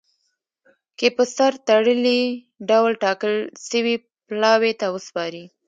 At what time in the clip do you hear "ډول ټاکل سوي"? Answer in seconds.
2.69-3.95